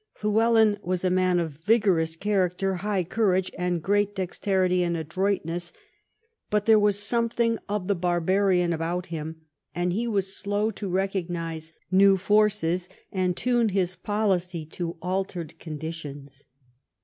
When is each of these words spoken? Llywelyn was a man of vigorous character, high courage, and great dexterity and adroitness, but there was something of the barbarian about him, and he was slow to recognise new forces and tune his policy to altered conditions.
Llywelyn 0.19 0.79
was 0.81 1.03
a 1.05 1.11
man 1.11 1.37
of 1.39 1.51
vigorous 1.63 2.15
character, 2.15 2.77
high 2.77 3.03
courage, 3.03 3.51
and 3.55 3.83
great 3.83 4.15
dexterity 4.15 4.81
and 4.81 4.97
adroitness, 4.97 5.73
but 6.49 6.65
there 6.65 6.79
was 6.79 6.97
something 6.97 7.59
of 7.69 7.87
the 7.87 7.93
barbarian 7.93 8.73
about 8.73 9.05
him, 9.13 9.41
and 9.75 9.93
he 9.93 10.07
was 10.07 10.35
slow 10.35 10.71
to 10.71 10.89
recognise 10.89 11.75
new 11.91 12.17
forces 12.17 12.89
and 13.11 13.37
tune 13.37 13.69
his 13.69 13.95
policy 13.95 14.65
to 14.65 14.97
altered 15.03 15.59
conditions. 15.59 16.45